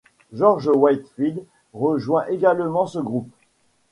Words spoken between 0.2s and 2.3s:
George Whitefield rejoint